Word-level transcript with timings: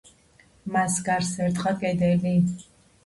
მას 0.75 0.95
გარს 1.09 1.29
ერტყა 1.49 1.75
კედელი. 1.85 2.33